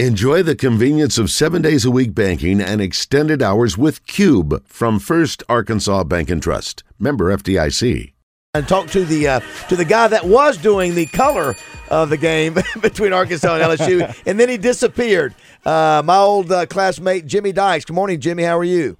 [0.00, 4.98] Enjoy the convenience of seven days a week banking and extended hours with Cube from
[4.98, 6.82] First Arkansas Bank and Trust.
[6.98, 8.12] Member FDIC.
[8.54, 11.54] And talk to the uh, to the guy that was doing the color
[11.90, 15.32] of the game between Arkansas and LSU, and then he disappeared.
[15.64, 17.84] Uh, my old uh, classmate Jimmy Dykes.
[17.84, 18.42] Good morning, Jimmy.
[18.42, 18.96] How are you?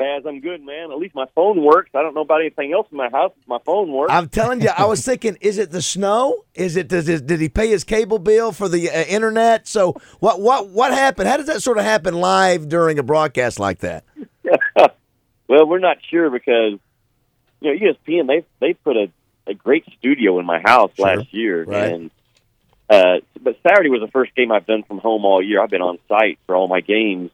[0.00, 0.90] Baz, I'm good, man.
[0.90, 1.90] At least my phone works.
[1.94, 3.32] I don't know about anything else in my house.
[3.46, 4.10] My phone works.
[4.10, 6.46] I'm telling you, I was thinking, is it the snow?
[6.54, 9.68] Is it does it, did he pay his cable bill for the uh, internet?
[9.68, 11.28] So what what what happened?
[11.28, 14.04] How does that sort of happen live during a broadcast like that?
[15.46, 16.78] well, we're not sure because
[17.60, 19.10] you know ESPN they they put a,
[19.46, 21.14] a great studio in my house Sure.
[21.14, 21.92] last year, Right.
[21.92, 22.10] and
[22.88, 25.62] uh, but Saturday was the first game I've done from home all year.
[25.62, 27.30] I've been on site for all my games.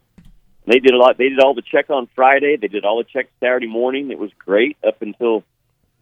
[0.67, 1.17] They did a lot.
[1.17, 2.57] They did all the check on Friday.
[2.57, 4.11] They did all the checks Saturday morning.
[4.11, 5.45] It was great up until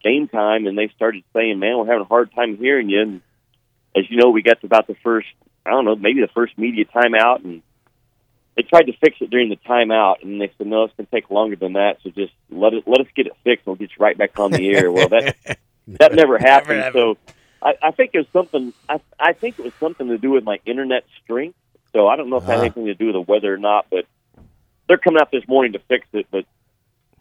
[0.02, 3.20] game time, and they started saying, "Man, we're having a hard time hearing you." And
[3.94, 5.28] as you know, we got to about the first,
[5.66, 7.62] I don't know, maybe the first media timeout, and
[8.56, 11.10] they tried to fix it during the timeout, and they said, "No, it's going to
[11.10, 11.98] take longer than that.
[12.02, 13.66] So just let it let us get it fixed.
[13.66, 15.36] and We'll get you right back on the air." Well, that
[15.88, 16.80] that never happened.
[16.80, 16.94] happened.
[16.94, 18.72] So I, I think it was something.
[18.88, 21.58] I, I think it was something to do with my internet strength.
[21.92, 22.62] So I don't know if that had Ah.
[22.62, 24.06] anything to do with the weather or not, but
[24.88, 26.26] they're coming out this morning to fix it.
[26.30, 26.44] But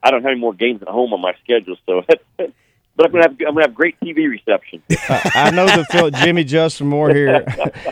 [0.01, 2.03] I don't have any more games at home on my schedule, so.
[2.95, 4.83] But I'm gonna have I'm gonna have great TV reception.
[5.09, 6.11] I, I know the feel.
[6.11, 7.43] Jimmy Justin Moore here,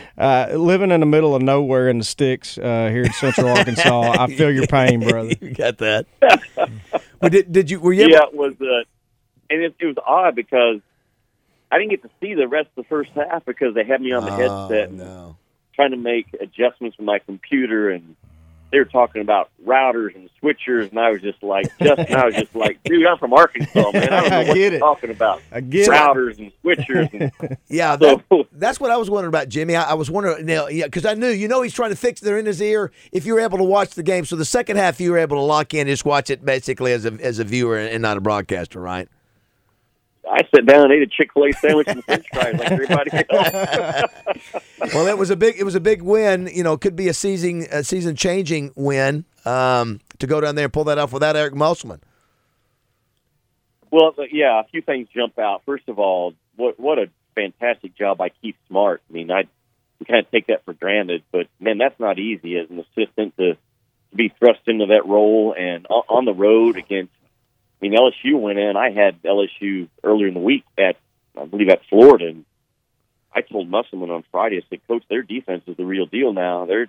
[0.17, 4.11] uh, living in the middle of nowhere in the sticks uh, here in Central Arkansas.
[4.19, 5.33] I feel your pain, brother.
[5.41, 6.05] you got that.
[7.19, 8.83] well, did, did you were you yeah, able, it was, uh,
[9.49, 10.81] and it, it was odd because
[11.71, 14.11] I didn't get to see the rest of the first half because they had me
[14.11, 15.37] on the headset Oh, no.
[15.73, 18.15] trying to make adjustments with my computer, and
[18.71, 22.35] they were talking about routers and switchers, and I was just like, just I was
[22.35, 24.11] just like, dude, I'm from Arkansas, man.
[24.13, 24.79] I don't know I what get you're it.
[24.79, 25.41] talking about.
[25.51, 25.91] I get it.
[25.91, 27.31] routers and switchers.
[27.41, 29.75] And, Yeah, that, So- that's what I was wondering about, Jimmy.
[29.75, 32.21] I, I was wondering, now, yeah, because I knew, you know, he's trying to fix.
[32.21, 32.91] They're in his ear.
[33.11, 35.37] If you were able to watch the game, so the second half you were able
[35.37, 38.21] to lock in, just watch it basically as a as a viewer and not a
[38.21, 39.07] broadcaster, right?
[40.31, 43.11] I sat down and ate a Chick Fil A sandwich and French fries like everybody
[43.29, 44.93] else.
[44.93, 46.49] well, it was a big it was a big win.
[46.51, 50.65] You know, could be a season a season changing win um, to go down there
[50.65, 52.01] and pull that off without Eric Musselman.
[53.91, 55.63] Well, yeah, a few things jump out.
[55.65, 59.01] First of all, what what a fantastic job by Keith Smart.
[59.09, 59.43] I mean, I
[59.99, 63.35] we kind of take that for granted, but man, that's not easy as an assistant
[63.37, 67.11] to, to be thrust into that role and on, on the road against.
[67.81, 68.77] I mean, LSU went in.
[68.77, 70.97] I had LSU earlier in the week at
[71.37, 72.45] I believe at Florida, and
[73.33, 76.65] I told Musselman on Friday, I said, "Coach, their defense is the real deal now.
[76.65, 76.87] They're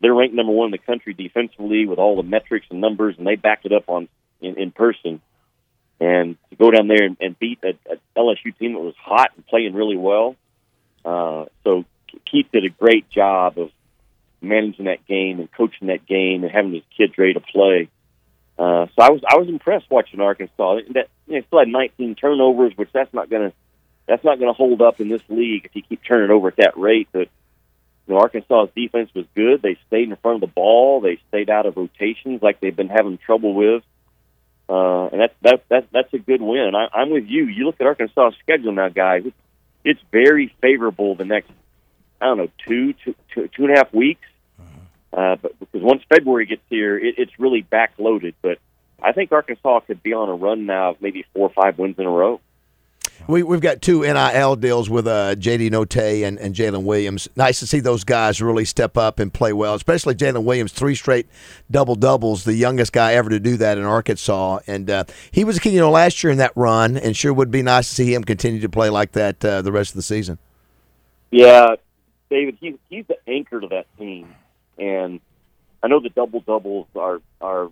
[0.00, 3.26] they're ranked number one in the country defensively with all the metrics and numbers, and
[3.26, 4.08] they backed it up on
[4.40, 5.20] in, in person."
[6.00, 7.74] and to go down there and, and beat a,
[8.18, 10.34] LSU team that was hot and playing really well.
[11.04, 11.84] Uh, so
[12.24, 13.70] Keith did a great job of
[14.40, 17.88] managing that game and coaching that game and having his kids ready to play.
[18.60, 20.80] Uh, so I was I was impressed watching Arkansas.
[20.90, 23.54] That you know, still had 19 turnovers, which that's not gonna
[24.06, 26.76] that's not gonna hold up in this league if you keep turning over at that
[26.76, 27.08] rate.
[27.10, 27.28] But
[28.06, 29.62] you know, Arkansas's defense was good.
[29.62, 31.00] They stayed in front of the ball.
[31.00, 33.82] They stayed out of rotations like they've been having trouble with.
[34.68, 36.60] Uh, and that's that's that's that's a good win.
[36.60, 37.46] And I, I'm with you.
[37.46, 39.22] You look at Arkansas' schedule now, guys.
[39.24, 39.36] It's,
[39.84, 41.50] it's very favorable the next
[42.20, 44.28] I don't know two two two two and a half weeks.
[45.12, 48.34] Uh, but because once February gets here, it, it's really backloaded.
[48.42, 48.58] But
[49.02, 51.98] I think Arkansas could be on a run now of maybe four or five wins
[51.98, 52.40] in a row.
[53.28, 57.28] We, we've got two NIL deals with uh, JD Notae and, and Jaylin Williams.
[57.36, 60.94] Nice to see those guys really step up and play well, especially Jaylin Williams, three
[60.94, 61.26] straight
[61.70, 64.60] double doubles, the youngest guy ever to do that in Arkansas.
[64.66, 67.32] And uh, he was a kid, you know, last year in that run, and sure
[67.32, 69.96] would be nice to see him continue to play like that uh, the rest of
[69.96, 70.38] the season.
[71.30, 71.76] Yeah,
[72.28, 74.34] David, he's he's the anchor to that team,
[74.80, 75.20] and
[75.82, 77.70] I know the double doubles are are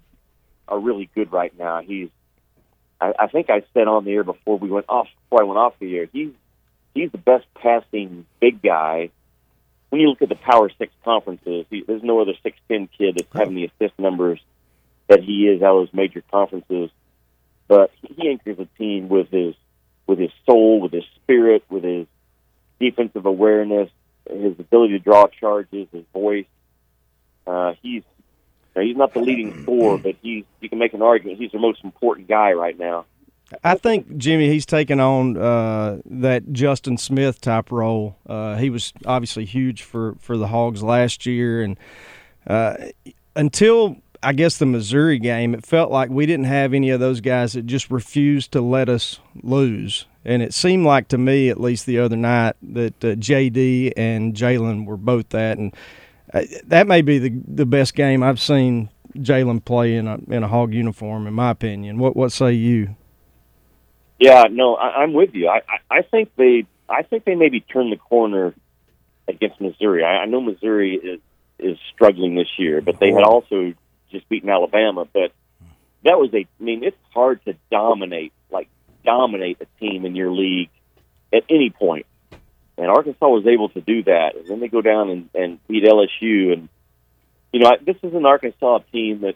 [0.68, 1.80] are really good right now.
[1.80, 2.10] He's,
[3.00, 5.58] I, I think I said on the air before we went off before I went
[5.58, 6.06] off the air.
[6.12, 6.30] He's
[6.94, 9.10] he's the best passing big guy.
[9.88, 13.16] When you look at the Power Six conferences, he, there's no other six ten kid
[13.16, 14.38] that's having the assist numbers
[15.08, 16.90] that he is out of those major conferences.
[17.66, 19.54] But he anchors a team with his
[20.06, 22.06] with his soul, with his spirit, with his
[22.80, 23.90] defensive awareness,
[24.28, 26.46] his ability to draw charges, his voice.
[27.48, 28.02] Uh, he's
[28.74, 31.82] he's not the leading scorer, but he's you can make an argument he's the most
[31.82, 33.06] important guy right now.
[33.64, 38.16] I think Jimmy, he's taken on uh, that Justin Smith type role.
[38.26, 41.78] Uh, he was obviously huge for, for the Hogs last year, and
[42.46, 42.74] uh,
[43.34, 47.20] until I guess the Missouri game, it felt like we didn't have any of those
[47.20, 50.06] guys that just refused to let us lose.
[50.24, 54.34] And it seemed like to me, at least the other night, that uh, JD and
[54.34, 55.56] Jaylin were both that.
[55.56, 55.74] And
[56.32, 60.42] Uh, that may be the the best game I've seen Jaylin play in a in
[60.42, 61.98] a hog uniform, in my opinion.
[61.98, 62.96] What what say you?
[64.18, 65.48] Yeah, no, I, I'm with you.
[65.48, 68.54] I, I I think they I think they maybe turned the corner
[69.26, 70.04] against Missouri.
[70.04, 71.20] I, I know Missouri is
[71.58, 73.74] is struggling this year, but they had also
[74.10, 75.06] just beaten Alabama.
[75.12, 75.32] But
[76.04, 78.68] that was a I mean, it's hard to dominate like
[79.04, 80.70] dominate a team in your league
[81.32, 82.06] at any point.
[82.78, 85.82] And Arkansas was able to do that, and then they go down and, and beat
[85.82, 86.52] LSU.
[86.52, 86.68] And
[87.52, 89.34] you know, this is an Arkansas team that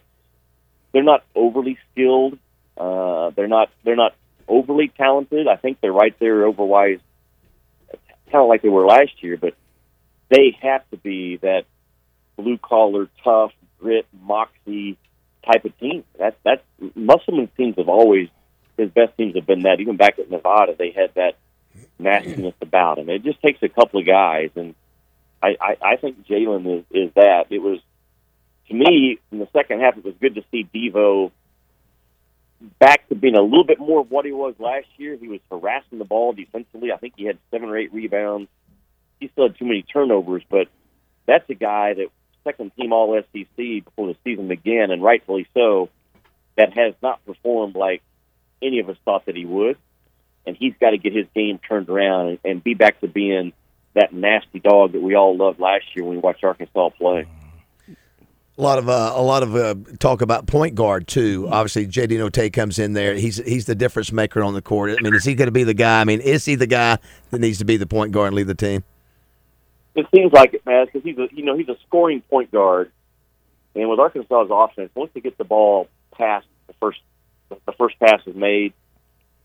[0.93, 2.37] they're not overly skilled.
[2.77, 4.15] Uh, they're not they're not
[4.47, 5.47] overly talented.
[5.47, 7.01] I think they're right there overwise,
[8.31, 9.35] kind of like they were last year.
[9.35, 9.55] But
[10.29, 11.65] they have to be that
[12.37, 14.97] blue collar, tough, grit, moxie
[15.45, 16.05] type of team.
[16.17, 16.63] That's that's
[16.95, 18.29] Musselman's teams have always
[18.77, 19.79] his best teams have been that.
[19.79, 21.35] Even back at Nevada, they had that
[22.03, 23.09] nastiness about him.
[23.09, 24.75] It just takes a couple of guys, and
[25.41, 27.47] I I, I think Jaylin is is that.
[27.49, 27.79] It was
[28.67, 29.97] to me in the second half.
[29.97, 31.31] It was good to see Devo
[32.79, 35.17] back to being a little bit more of what he was last year.
[35.17, 36.91] He was harassing the ball defensively.
[36.91, 38.49] I think he had seven or eight rebounds.
[39.19, 40.67] He still had too many turnovers, but
[41.25, 42.07] that's a guy that
[42.43, 45.89] second team All SEC before the season began, and rightfully so.
[46.55, 48.03] That has not performed like
[48.61, 49.77] any of us thought that he would,
[50.45, 53.53] and he's got to get his game turned around and, and be back to being
[53.93, 57.27] that nasty dog that we all loved last year when we watched Arkansas play.
[58.55, 61.47] A lot of uh, a lot of uh, talk about point guard too.
[61.49, 63.15] Obviously, JD Notae comes in there.
[63.15, 64.91] He's he's the difference maker on the court.
[64.91, 66.01] I mean, is he going to be the guy?
[66.01, 66.99] I mean, is he the guy
[67.31, 68.83] that needs to be the point guard and lead the team?
[69.95, 72.91] It seems like it, man, because he's a you know he's a scoring point guard,
[73.73, 76.99] and with Arkansas's offense, once they get the ball past the first
[77.49, 78.73] the first pass is made,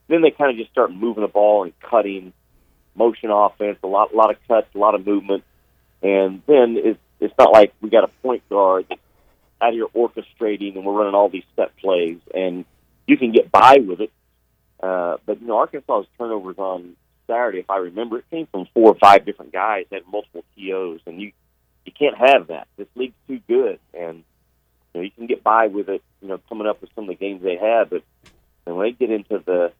[0.08, 2.32] then they kind of just start moving the ball and cutting,
[2.94, 5.44] motion offense, a lot a lot of cuts, a lot of movement,
[6.02, 9.00] and then it's it's not like we got a point guard that's
[9.60, 12.64] out here orchestrating and we're running all these set plays, and
[13.06, 14.12] you can get by with it.
[14.80, 16.96] Uh, but you know, Arkansas's turnovers on
[17.26, 21.00] Saturday, if I remember, it came from four or five different guys had multiple TOs,
[21.06, 21.32] and you
[21.84, 22.68] you can't have that.
[22.76, 24.24] This league's too good, and
[24.94, 26.02] you know you can get by with it.
[26.22, 28.02] You know, coming up with some of the games they had, but
[28.66, 29.72] and when they get into the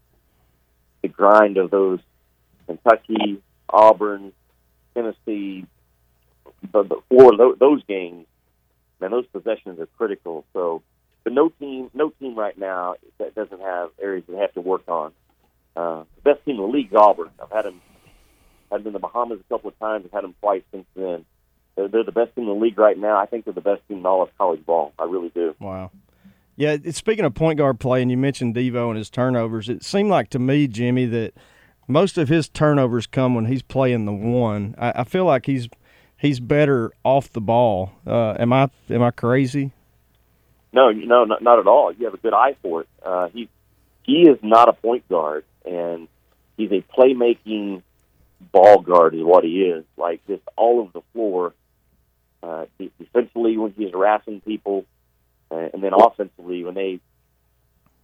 [1.09, 2.01] the grind of those
[2.67, 4.33] Kentucky, Auburn,
[4.95, 5.67] Tennessee,
[6.73, 8.27] but before those games,
[9.01, 10.45] man, those possessions are critical.
[10.53, 10.83] So,
[11.25, 14.89] but no team, no team right now that doesn't have areas they have to work
[14.89, 15.13] on.
[15.77, 17.31] Uh, the best team in the league is Auburn.
[17.43, 17.81] I've had them,
[18.71, 20.05] had them in the Bahamas a couple of times.
[20.07, 21.25] I've had them twice since then.
[21.77, 23.17] They're, they're the best team in the league right now.
[23.17, 24.93] I think they're the best team in all of college ball.
[24.99, 25.55] I really do.
[25.61, 25.93] Wow.
[26.59, 30.11] Yeah, speaking of point guard play, and you mentioned Devo and his turnovers, it seemed
[30.11, 31.35] like to me, Jimmy, that
[31.87, 34.75] most of his turnovers come when he's playing the one.
[34.77, 35.69] I, I feel like he's
[36.17, 37.93] he's better off the ball.
[38.05, 39.71] Uh, am I am I crazy?
[40.73, 41.93] No, no, not, at all.
[41.93, 42.89] You have a good eye for it.
[43.05, 43.49] Uh, he
[44.03, 46.09] he is not a point guard, and
[46.57, 47.85] he's a playmaking
[48.51, 49.85] ball guard is what he is.
[49.97, 51.55] Like just all over the floor.
[52.43, 52.67] Uh,
[52.99, 54.87] defensively, when he's harassing people,
[55.51, 57.01] uh, and then offensively when they.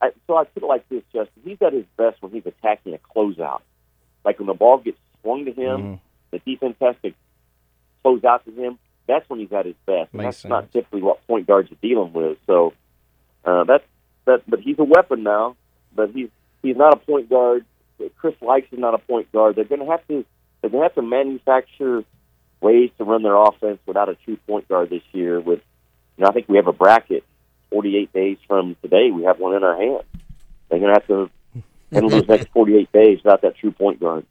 [0.03, 1.43] I, so I put it like this, Justin.
[1.45, 3.63] He's at his best when he's attacking a closeout.
[4.25, 5.95] Like when the ball gets swung to him, mm-hmm.
[6.31, 7.13] the defense has to
[8.03, 10.13] close out to him, that's when he's at his best.
[10.13, 10.51] And that's sense.
[10.51, 12.39] not typically what point guards are dealing with.
[12.47, 12.73] So
[13.45, 13.85] uh, that's
[14.27, 14.43] that.
[14.49, 15.57] But he's a weapon now.
[15.95, 16.29] But he's
[16.63, 17.65] he's not a point guard.
[18.17, 19.57] Chris Lykes is not a point guard.
[19.57, 20.25] They're going to have to
[20.61, 22.05] they're going to have to manufacture
[22.61, 25.41] ways to run their offense without a true point guard this year.
[25.41, 25.61] With
[26.17, 27.25] you know, I think we have a bracket.
[27.75, 30.05] Forty-eight days from today, we have one in our hand.
[30.69, 31.31] They're going to have to
[31.91, 34.25] handle those next forty-eight days without that true point guard.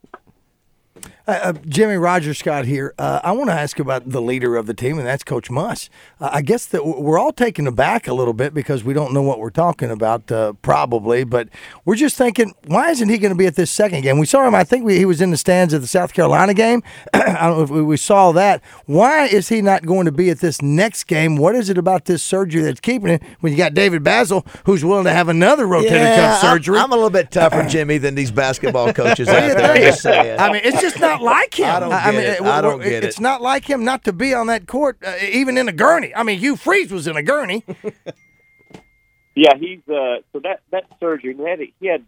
[1.26, 2.94] Uh, uh, Jimmy Roger Scott here.
[3.00, 5.90] Uh, I want to ask about the leader of the team, and that's Coach Muss.
[6.20, 9.22] Uh, I guess that we're all taken aback a little bit because we don't know
[9.22, 11.24] what we're talking about, uh, probably.
[11.24, 11.48] But
[11.86, 14.20] we're just thinking, why isn't he going to be at this second game?
[14.20, 14.54] We saw him.
[14.54, 16.84] I think we, he was in the stands at the South Carolina game.
[17.14, 18.62] I don't know if we, we, saw that.
[18.86, 21.38] Why is he not going to be at this next game?
[21.38, 23.24] What is it about this surgery that's keeping it?
[23.40, 26.78] When you got David Bazzel, who's willing to have another rotator yeah, cuff surgery.
[26.80, 30.38] I'm, I'm, a little bit tougher, Jimmy, than these basketball coaches out there.
[30.38, 31.66] I mean, it's just not not like him.
[31.66, 32.42] I don't get I mean, it.
[32.42, 35.58] I don't get it's not like him not to be on that court, uh, even
[35.58, 36.14] in a gurney.
[36.16, 37.64] I mean, Hugh Freeze was in a gurney.
[39.36, 41.36] yeah, he's uh, so that that surgery.
[41.36, 42.06] He had he had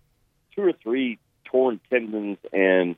[0.56, 2.96] two or three torn tendons, and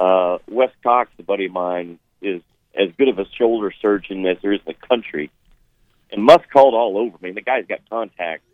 [0.00, 2.42] uh, Wes Cox, a buddy of mine, is
[2.74, 5.30] as good of a shoulder surgeon as there is in the country.
[6.10, 7.16] and Muss called all over.
[7.20, 8.44] I mean, the guy's got contacts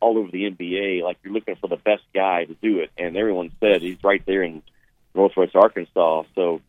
[0.00, 1.02] all over the NBA.
[1.02, 4.22] Like you're looking for the best guy to do it, and everyone said he's right
[4.26, 4.62] there in
[5.14, 6.24] Northwest Arkansas.
[6.34, 6.60] So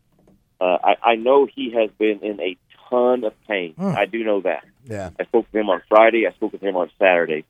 [0.59, 2.57] uh, I, I know he has been in a
[2.89, 3.75] ton of pain.
[3.77, 4.63] I do know that.
[4.85, 5.09] Yeah.
[5.19, 6.27] I spoke with him on Friday.
[6.27, 7.45] I spoke with him on Saturday.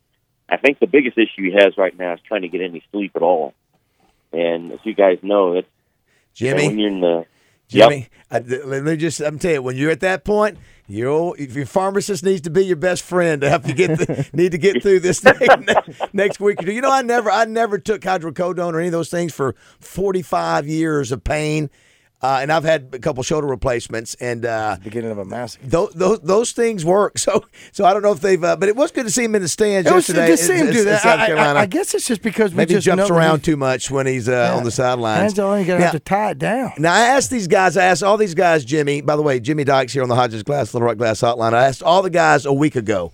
[0.50, 3.13] I think the biggest issue he has right now is trying to get any sleep
[3.15, 3.53] at all.
[4.31, 5.67] And as you guys know, it's
[6.33, 6.67] Jimmy.
[6.67, 7.25] when you're in the
[7.67, 11.65] Jimmy, I, let me just I'm telling you, when you're at that point, your your
[11.65, 14.81] pharmacist needs to be your best friend to help you get the, need to get
[14.81, 16.73] through this next, next week or two.
[16.73, 20.67] You know, I never I never took hydrocodone or any of those things for 45
[20.67, 21.69] years of pain.
[22.23, 25.67] Uh, and I've had a couple shoulder replacements, and uh, Beginning of a massacre.
[25.67, 27.17] those, those those things work.
[27.23, 29.35] So so I don't know if they've, uh, but it was good to see him
[29.35, 30.35] in the stands It was yesterday.
[30.37, 31.01] see him do that.
[31.01, 33.57] South I, I- I guess it's just because we Maybe he just jumps around too
[33.57, 35.33] much when he's uh, on the sidelines.
[35.33, 36.71] That's all you got to have to tie it down.
[36.77, 37.75] now I asked these guys.
[37.75, 38.63] I asked all these guys.
[38.63, 41.53] Jimmy, by the way, Jimmy Dykes here on the Hodges Glass Little Rock Glass Hotline.
[41.53, 43.11] I asked all the guys a week ago,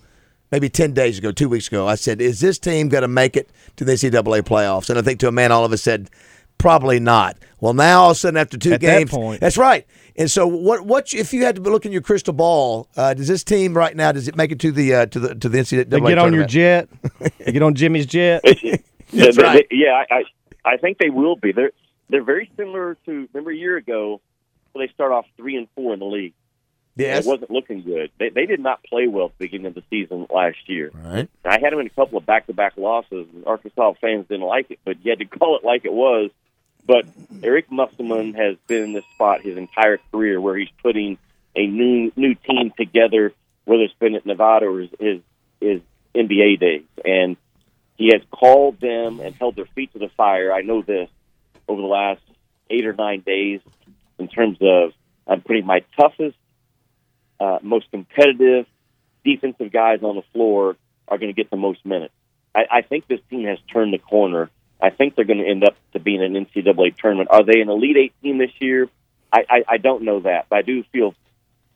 [0.52, 1.86] maybe ten days ago, two weeks ago.
[1.88, 5.02] I said, "Is this team going to make it to the NCAA playoffs?" And I
[5.02, 6.10] think to a man, all of us said,
[6.60, 9.40] "Probably not." Well, now all of a sudden, after two At that games, point.
[9.40, 9.86] that's right.
[10.16, 10.86] And so, what?
[10.86, 12.88] What if you had to look in your crystal ball?
[12.96, 14.12] Uh, does this team right now?
[14.12, 15.88] Does it make it to the uh, to the to the NCAA?
[15.90, 16.88] They get on your jet.
[17.44, 18.42] you get on Jimmy's jet.
[18.62, 18.76] yeah,
[19.12, 19.66] That's they- right.
[19.70, 21.52] they- yeah, I, I I think they will be.
[21.52, 21.72] They're
[22.08, 24.20] they're very similar to remember a year ago.
[24.72, 26.34] when they start off three and four in the league.
[26.96, 27.24] Yes.
[27.24, 28.10] It wasn't looking good.
[28.18, 30.90] They they did not play well at the beginning of the season last year.
[30.92, 31.28] Right.
[31.44, 33.26] I had them in a couple of back to back losses.
[33.32, 36.30] and Arkansas fans didn't like it, but you had to call it like it was.
[36.90, 37.06] But
[37.44, 41.18] Eric Musselman has been in this spot his entire career, where he's putting
[41.54, 43.32] a new new team together,
[43.64, 45.20] whether it's been at Nevada or his his,
[45.60, 45.80] his
[46.16, 47.36] NBA days, and
[47.96, 50.52] he has called them and held their feet to the fire.
[50.52, 51.08] I know this
[51.68, 52.22] over the last
[52.68, 53.60] eight or nine days
[54.18, 54.90] in terms of
[55.28, 56.36] I'm putting my toughest,
[57.38, 58.66] uh, most competitive
[59.24, 60.74] defensive guys on the floor
[61.06, 62.14] are going to get the most minutes.
[62.52, 64.50] I, I think this team has turned the corner.
[64.82, 67.28] I think they're going to end up to being an NCAA tournament.
[67.30, 68.88] Are they an Elite Eight team this year?
[69.32, 71.14] I, I, I don't know that, but I do feel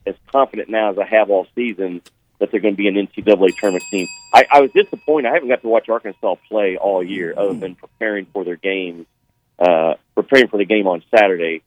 [0.06, 2.02] as confident now as I have all season
[2.38, 4.08] that they're going to be an NCAA tournament team.
[4.32, 5.28] I, I was disappointed.
[5.28, 9.06] I haven't got to watch Arkansas play all year, other than preparing for their games,
[9.58, 11.62] uh, preparing for the game on Saturday.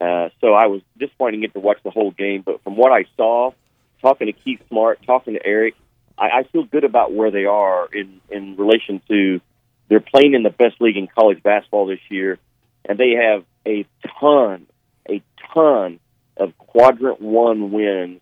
[0.00, 2.42] Uh, so I was disappointed to get to watch the whole game.
[2.42, 3.52] But from what I saw,
[4.00, 5.74] talking to Keith Smart, talking to Eric,
[6.18, 9.40] I, I feel good about where they are in in relation to
[9.88, 12.38] they're playing in the best league in college basketball this year,
[12.84, 13.86] and they have a
[14.20, 14.66] ton,
[15.08, 15.22] a
[15.54, 16.00] ton
[16.36, 18.20] of quadrant one wins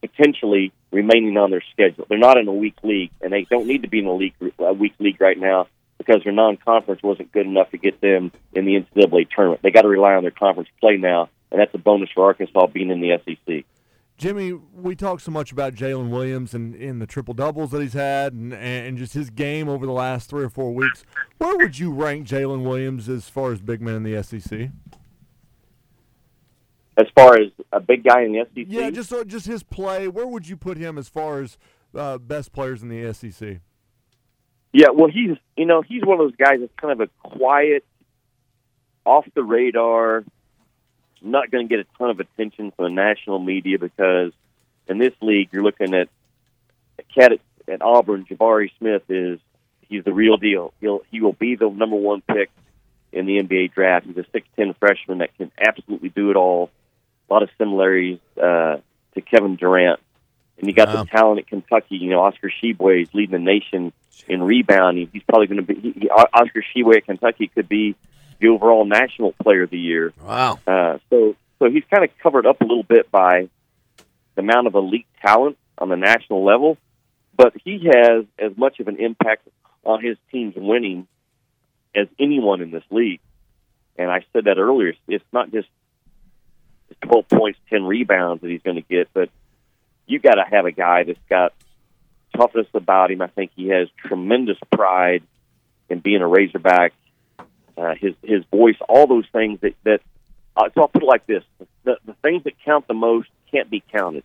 [0.00, 2.06] potentially remaining on their schedule.
[2.08, 4.34] They're not in a weak league, and they don't need to be in a league
[4.58, 5.66] a weak league right now
[5.98, 9.60] because their non-conference wasn't good enough to get them in the NCAA tournament.
[9.62, 12.66] They got to rely on their conference play now, and that's a bonus for Arkansas
[12.68, 13.64] being in the SEC.
[14.20, 17.94] Jimmy, we talk so much about Jaylin Williams and in the triple doubles that he's
[17.94, 21.04] had, and, and just his game over the last three or four weeks.
[21.38, 24.68] Where would you rank Jaylin Williams as far as big men in the SEC?
[26.98, 30.06] As far as a big guy in the SEC, Yeah, just uh, just his play.
[30.06, 31.56] Where would you put him as far as
[31.94, 33.60] uh, best players in the SEC?
[34.74, 37.86] Yeah, well, he's you know he's one of those guys that's kind of a quiet,
[39.06, 40.24] off the radar,
[41.22, 44.32] not going to get a ton of attention from the national media because
[44.88, 46.08] in this league you're looking at
[46.98, 49.38] a cat at, at Auburn, Jabari Smith is
[49.88, 50.72] he's the real deal.
[50.80, 52.50] He'll he will be the number one pick
[53.12, 54.06] in the NBA draft.
[54.06, 56.70] He's a six ten freshman that can absolutely do it all.
[57.28, 58.76] A lot of similarities uh,
[59.14, 60.00] to Kevin Durant.
[60.58, 61.04] And you got Wow.
[61.04, 61.96] the talent at Kentucky.
[61.96, 63.92] You know, Oscar Tshiebwe is leading the nation
[64.28, 65.08] in rebounding.
[65.12, 67.94] He's probably going to be he, Oscar Tshiebwe at Kentucky could be
[68.40, 70.12] the overall national player of the year.
[70.22, 70.58] Wow.
[70.66, 73.48] Uh, so so he's kind of covered up a little bit by
[74.34, 76.78] the amount of elite talent on the national level,
[77.36, 79.46] but he has as much of an impact
[79.84, 81.06] on his team's winning
[81.94, 83.20] as anyone in this league.
[83.96, 84.94] And I said that earlier.
[85.08, 85.68] It's not just
[87.02, 89.30] 12 points, 10 rebounds that he's going to get, but
[90.06, 91.52] you got to have a guy that's got
[92.36, 93.22] toughness about him.
[93.22, 95.22] I think he has tremendous pride
[95.88, 96.92] in being a Razorback.
[97.76, 100.00] Uh, his his voice, all those things that that.
[100.56, 101.44] Uh, so I'll put it like this:
[101.84, 104.24] the the things that count the most can't be counted.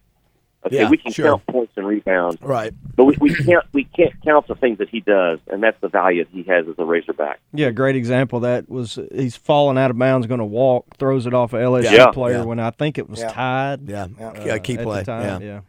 [0.66, 1.26] Okay, Yeah, we can sure.
[1.28, 2.74] count points and rebounds, Right.
[2.96, 5.88] but we, we can't we can't count the things that he does, and that's the
[5.90, 7.40] value that he has as a Razorback.
[7.54, 8.40] Yeah, great example.
[8.40, 11.92] That was he's falling out of bounds, going to walk, throws it off a LSU
[11.92, 12.08] Yeah.
[12.08, 12.44] player Yeah.
[12.46, 13.28] when I think it was Yeah.
[13.32, 13.88] tied.
[13.88, 14.08] Yeah.
[14.20, 14.44] Yeah.
[14.44, 15.04] Yeah, key play.
[15.04, 15.62] time, yeah.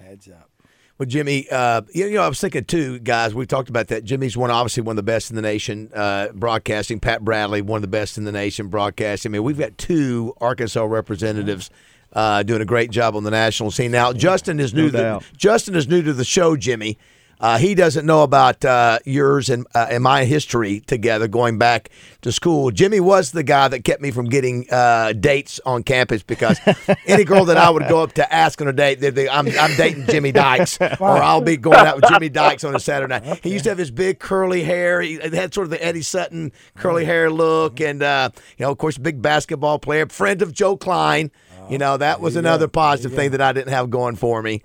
[0.00, 0.06] yeah.
[0.06, 0.50] Heads up.
[0.96, 3.34] Well, Jimmy, uh, you know, I was thinking too, guys.
[3.34, 4.04] We've talked about that.
[4.04, 7.00] Jimmy's one, obviously one of the best in the nation uh, broadcasting.
[7.00, 9.30] Pat Bradley, one of the best in the nation broadcasting.
[9.30, 11.68] I mean, we've got two Arkansas representatives
[12.12, 13.90] uh, doing a great job on the national scene.
[13.90, 14.86] Now, Justin is new.
[14.86, 15.24] to the.
[15.36, 16.96] Justin is new to the show, Jimmy.
[17.40, 21.90] Uh, he doesn't know about uh, yours and, uh, and my history together going back
[22.22, 22.70] to school.
[22.70, 26.58] Jimmy was the guy that kept me from getting uh, dates on campus because
[27.06, 29.48] any girl that I would go up to ask on a date, they'd be, I'm,
[29.58, 33.20] I'm dating Jimmy Dykes, or I'll be going out with Jimmy Dykes on a Saturday
[33.20, 33.40] night.
[33.42, 35.00] He used to have his big curly hair.
[35.00, 38.78] He had sort of the Eddie Sutton curly hair look, and uh, you know, of
[38.78, 41.30] course, big basketball player, friend of Joe Kleine.
[41.70, 44.62] You know, that was another positive thing that I didn't have going for me.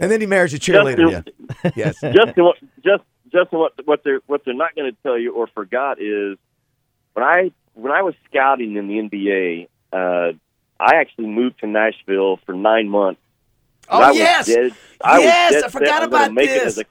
[0.00, 1.10] And then he marries a cheerleader.
[1.62, 1.70] Yeah.
[1.76, 1.96] Yes.
[2.00, 3.02] Justin, what, just
[3.32, 6.36] Justin, what what they're what they're not going to tell you or forgot is
[7.14, 10.32] when I when I was scouting in the NBA, uh,
[10.78, 13.20] I actually moved to Nashville for nine months.
[13.88, 14.46] Oh, I yes.
[14.46, 16.62] dead- I Yes, I forgot about It this.
[16.64, 16.84] as a,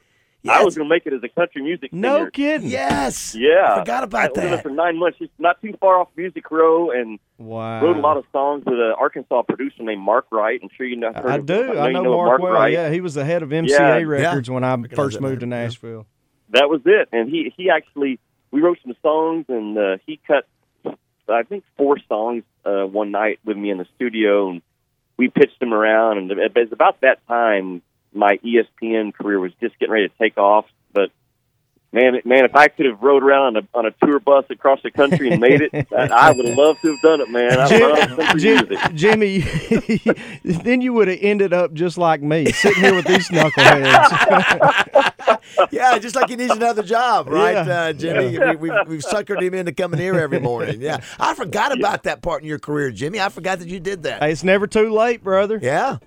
[0.48, 0.62] Yes.
[0.62, 2.32] I was going to make it as a country music No singer.
[2.32, 2.68] kidding.
[2.70, 3.36] Yes.
[3.36, 4.64] Yeah, I forgot about I lived there that.
[4.64, 7.82] for nine months, just not too far off Music Row, and Wow.
[7.84, 10.60] wrote a lot of songs with an Arkansas producer named Mark Wright.
[10.64, 11.12] I'm sure you know.
[11.14, 11.78] heard I of- do.
[11.78, 12.54] I you know, Mark, well.
[12.54, 12.74] Wright.
[12.74, 13.70] Yeah, he was the head of MCA
[14.02, 14.02] Yeah.
[14.08, 15.64] Records when I Recognize first that moved to name, yeah.
[15.66, 16.08] Nashville.
[16.50, 17.10] that was it.
[17.12, 18.20] And he he actually
[18.52, 20.46] we wrote some songs and uh, he cut
[21.30, 24.62] I think four songs uh, one night with me in the studio and
[25.18, 27.82] we pitched them around and it was about that time
[28.14, 30.66] my ESPN career was just getting ready to take off.
[30.94, 31.12] But
[31.92, 34.80] man, man, if I could have rode around on a, on a tour bus across
[34.84, 37.60] the country and made it, I, I would have loved to have done it, man.
[37.60, 38.94] I love country Jim, music.
[38.96, 39.40] Jimmy,
[40.64, 45.14] then you would have ended up just like me, sitting here with these knuckleheads.
[45.72, 47.80] Yeah, just like he needs another job, right, Yeah.
[47.86, 48.38] uh, Jimmy?
[48.38, 50.82] We, we've, we've suckered him into coming here every morning.
[50.82, 51.00] Yeah.
[51.20, 53.20] I forgot about that part in your career, Jimmy.
[53.20, 54.22] I forgot that you did that.
[54.22, 55.60] Hey, it's never too late, brother.
[55.62, 55.98] Yeah.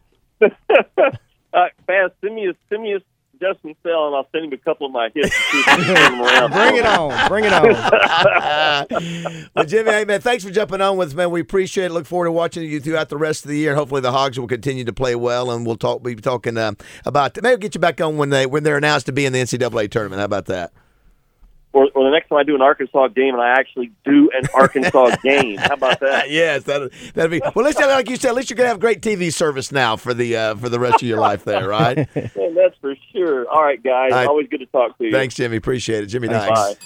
[1.53, 3.01] Uh, Fast, send me a send me a
[3.41, 5.25] Justin Sell, and I'll send him a couple of my hits.
[5.25, 6.53] and see if he can turn them around.
[6.53, 7.29] Bring it on.
[7.29, 9.49] Bring it on.
[9.55, 11.31] well, Jimmy, hey, man, thanks for jumping on with us, man.
[11.31, 11.93] We appreciate it.
[11.93, 13.75] Look forward to watching you throughout the rest of the year.
[13.75, 16.05] Hopefully, the Hogs will continue to play well, and we'll talk.
[16.05, 16.73] We'll be talking uh,
[17.07, 19.41] about maybe get you back on when they when they're announced to be in the
[19.41, 20.21] NCAA tournament.
[20.21, 20.73] How about that?
[21.73, 24.49] Or, or the next time I do an Arkansas game, and I actually do an
[24.55, 25.57] Arkansas game.
[25.59, 26.29] How about that?
[26.31, 27.65] yes, that that'd be well.
[27.65, 30.13] At least, like you said, at least you're gonna have great TV service now for
[30.13, 31.97] the uh, for the rest of your life there, right?
[32.37, 33.49] Man, that's for sure.
[33.49, 34.11] All right, guys.
[34.11, 34.27] All right.
[34.27, 35.13] Always good to talk to you.
[35.13, 35.59] Thanks, Jimmy.
[35.59, 36.27] Appreciate it, Jimmy.
[36.27, 36.49] Bye.
[36.49, 36.77] Dykes.